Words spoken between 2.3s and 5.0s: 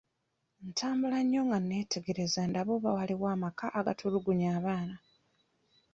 ndabe oba waliwo amaka agatulugunya abaana.